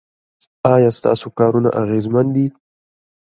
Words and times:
ایا 0.73 0.89
ستاسو 0.99 1.27
کارونه 1.37 1.69
اغیزمن 1.81 2.25
دي؟ 2.35 2.45